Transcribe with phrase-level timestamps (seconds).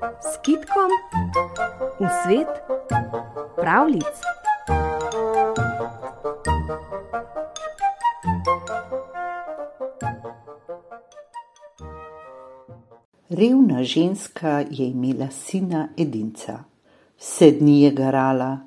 [0.00, 0.90] s kitkom
[2.00, 2.48] v svet
[3.56, 4.16] pravlic.
[13.28, 16.64] Revna ženska je imela sina edinca.
[17.20, 18.58] Vse dni je garala,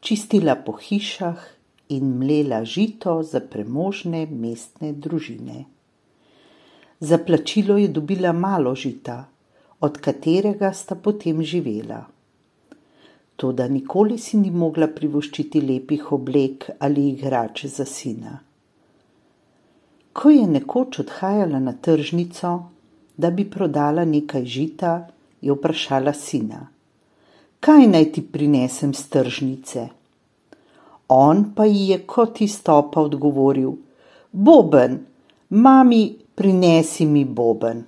[0.00, 1.40] čistila po hišah
[1.88, 5.64] in mlela žito za premožne mestne družine.
[7.00, 9.33] Za plačilo je dobila malo žita,
[9.80, 12.04] od katerega sta potem živela.
[13.36, 18.38] Toda nikoli si ni mogla privoščiti lepih oblek ali igrač za sina.
[20.12, 22.52] Ko je nekoč odhajala na tržnico,
[23.16, 24.92] da bi prodala nekaj žita,
[25.40, 26.60] je vprašala sina:
[27.60, 29.88] Kaj naj ti prinesem z tržnice?
[31.08, 33.74] On pa ji je kot izstopa odgovoril:
[34.32, 34.98] Boben,
[35.50, 37.84] mami, prinesi mi boben.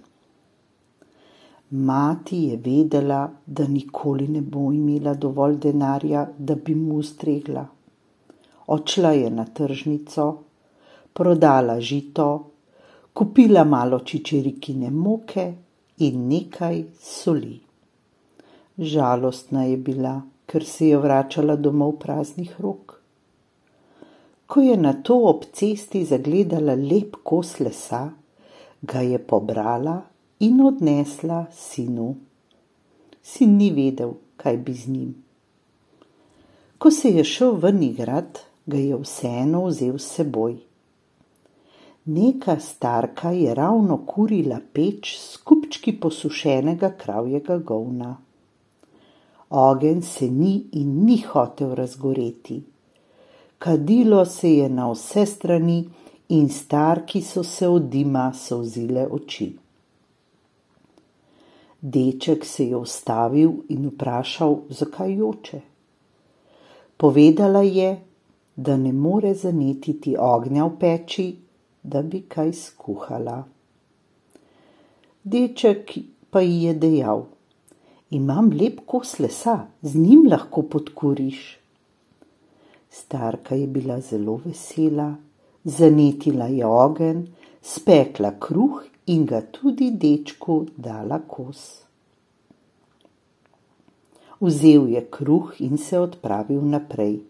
[1.70, 7.66] Mati je vedela, da nikoli ne bo imela dovolj denarja, da bi mu ustregla.
[8.66, 10.36] Odšla je na tržnico,
[11.12, 12.28] prodala žito,
[13.14, 15.52] kupila malo čičerikine moke
[15.98, 17.60] in nekaj soli.
[18.78, 23.00] Žalostna je bila, ker se je vračala domov praznih rok.
[24.46, 28.10] Ko je na to ob cesti zagledala lep kos lesa,
[28.82, 30.02] ga je pobrala
[30.38, 32.14] in odnesla sinu.
[33.22, 35.14] Sin ni vedel, kaj bi z njim.
[36.78, 40.56] Ko se je šel ven igrat, ga je vseeno vzel s seboj.
[42.04, 48.16] Neka starka je ravno kurila peč s kupčki posušenega kravjega govna.
[49.50, 52.62] Ogen se ni in ni hotel razgoreti.
[53.58, 55.84] Kadilo se je na vse strani
[56.28, 59.65] in starki so se od dima solzile oči.
[61.86, 65.60] Deček se je ustavil in vprašal, zakaj joče.
[66.96, 67.90] Povedala je,
[68.56, 71.26] da ne more zanetiti ognja v peči,
[71.82, 73.36] da bi kaj skuhala.
[75.22, 75.94] Deček
[76.30, 77.24] pa ji je dejal:
[78.10, 81.40] Imam lep kos lesa, z njim lahko podkuriš.
[82.90, 85.14] Starka je bila zelo vesela,
[85.64, 87.26] zanetila je ogen,
[87.62, 91.85] spekla kruh in ga tudi dečku dala kos.
[94.40, 97.20] Vzel je kruh in se odpravil naprej.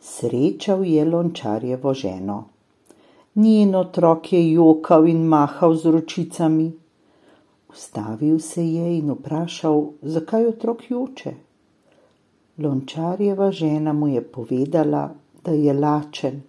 [0.00, 2.44] Srečal je lončarjevo ženo.
[3.34, 6.72] Njen otrok je jokal in mahal z ročicami.
[7.70, 11.34] Ustavil se je in vprašal, zakaj otrok joče.
[12.58, 15.10] Lončarjeva žena mu je povedala,
[15.44, 16.42] da je lačen,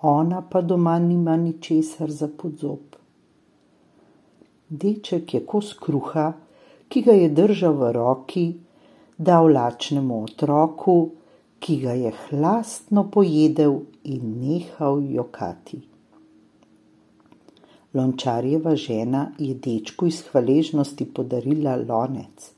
[0.00, 2.98] ona pa doma nima ničesar za podzob.
[4.68, 6.32] Deček je kos kruha,
[6.88, 8.44] ki ga je držal v roki,
[9.18, 11.10] dal lačnemu otroku,
[11.58, 15.80] ki ga je hlastno pojedel in nehal jokati.
[17.94, 22.50] Lončarjeva žena je dečku iz hvaležnosti podarila lonec.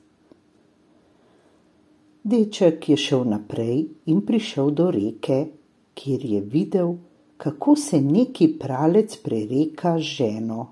[2.25, 5.47] Deček je šel naprej in prišel do reke,
[5.95, 6.97] kjer je videl,
[7.37, 10.67] kako se neki pralec prereka z ženo.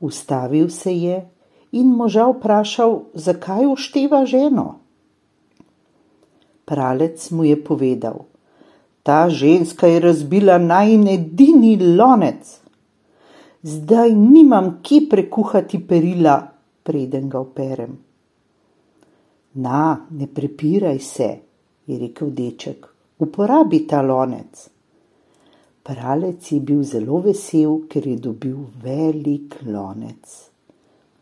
[0.00, 1.30] Ustavil se je
[1.72, 4.78] in moža vprašal, zakaj ušteva ženo.
[6.64, 8.24] Pralec mu je povedal:
[9.02, 12.60] Ta ženska je razbila najin edini lonec.
[13.62, 16.52] Zdaj nimam kje prekuhati perila,
[16.82, 17.98] preden ga operem.
[19.54, 21.28] Na, ne prepiraj se,
[21.86, 22.86] je rekel deček,
[23.18, 24.68] uporabi ta lonec.
[25.82, 30.50] Pralec je bil zelo vesel, ker je dobil velik lonec.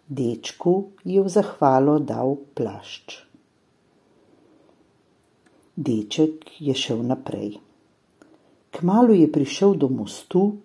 [0.07, 3.27] Dečku je v zahvalo dal plašč.
[5.75, 7.59] Deček je šel naprej.
[8.71, 10.63] Kmalu je prišel do mostu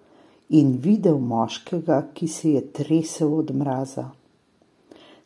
[0.54, 4.14] in videl moškega, ki se je tresel od mraza.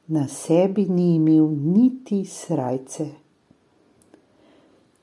[0.08, 3.12] Na sebi ni imel niti srajce.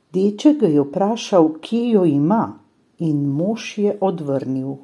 [0.08, 2.56] Deček ga je vprašal, kje jo ima
[3.04, 4.76] in mož je odvrnil.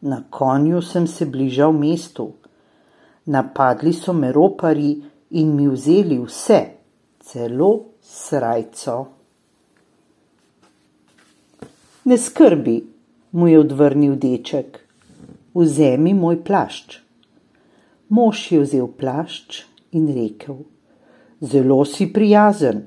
[0.00, 2.45] Na konju sem se bližal mestu.
[3.26, 6.60] Napadli so me ropari in mi vzeli vse,
[7.18, 7.70] celo
[8.00, 9.06] srajco.
[12.04, 12.76] Ne skrbi,
[13.30, 14.78] mu je odvrnil deček,
[15.54, 17.00] vzemi moj plašč.
[18.08, 19.64] Mož je vzel plašč
[19.98, 20.62] in rekel:
[21.40, 22.84] Zelo si prijazen,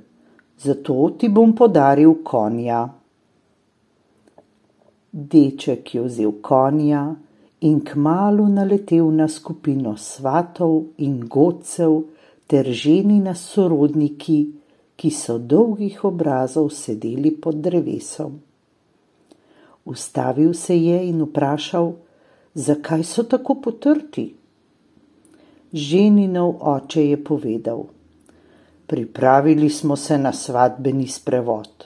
[0.57, 2.87] zato ti bom podaril konja.
[5.11, 7.03] Deček je vzel konja
[7.61, 12.01] in kmalo naletel na skupino svatov in godcev
[12.47, 14.39] ter ženina sorodniki,
[14.99, 18.33] ki so dolgih obrazov sedeli pod drevesom.
[19.85, 21.93] Ustavil se je in vprašal,
[22.53, 24.25] zakaj so tako potrti.
[25.71, 27.85] Ženinov oče je povedal:
[28.87, 31.85] Pripravili smo se na svadbeni sprevod.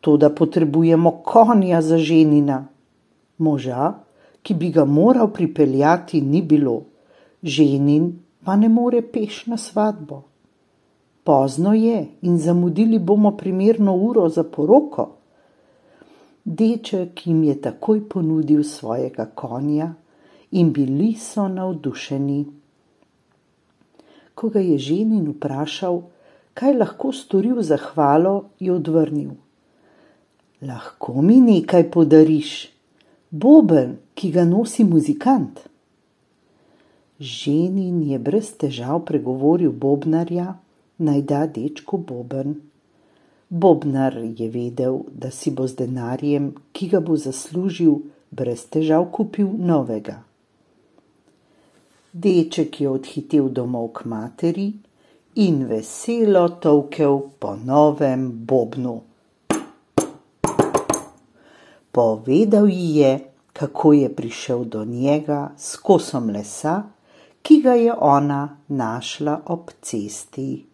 [0.00, 2.66] To, da potrebujemo konja za ženina.
[3.38, 3.94] Moža,
[4.42, 6.82] ki bi ga moral pripeljati, ni bilo,
[7.42, 8.12] ženin
[8.44, 10.22] pa ne more peš na svadbo.
[11.24, 15.10] Pozno je in zamudili bomo primerno uro za poroko.
[16.44, 19.92] Deček jim je takoj ponudil svojega konja
[20.50, 22.46] in bili so navdušeni.
[24.34, 26.00] Ko ga je ženin vprašal,
[26.54, 29.30] kaj lahko storil za hvalo, je odvrnil:
[30.62, 32.68] Lahko mi nekaj podariš,
[33.30, 35.60] boben, ki ga nosi muzikant.
[37.20, 40.54] Ženin je brez težav pregovoril bobnarja,
[40.98, 42.56] naj da dečku boben.
[43.50, 47.96] Bobnar je vedel, da si bo z denarjem, ki ga bo zaslužil,
[48.30, 50.20] brez težav kupil novega.
[52.12, 54.68] Deček je odhitel domov k materi
[55.34, 59.09] in veselo tovkel po novem bobnu.
[61.92, 63.18] Povedal ji je,
[63.52, 66.82] kako je prišel do njega s kosom lesa,
[67.42, 70.69] ki ga je ona našla ob cesti.